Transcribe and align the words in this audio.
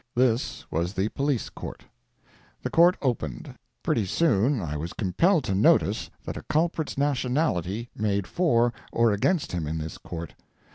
This 0.15 0.65
was 0.71 0.93
the 0.95 1.09
police 1.09 1.49
court. 1.49 1.83
The 2.63 2.71
court 2.71 2.97
opened. 3.03 3.53
Pretty 3.83 4.07
soon 4.07 4.59
I 4.59 4.75
was 4.75 4.93
compelled 4.93 5.43
to 5.43 5.53
notice 5.53 6.09
that 6.25 6.37
a 6.37 6.41
culprit's 6.49 6.97
nationality 6.97 7.87
made 7.95 8.25
for 8.25 8.73
or 8.91 9.11
against 9.11 9.51
him 9.51 9.67
in 9.67 9.77
this 9.77 9.99
court. 9.99 10.33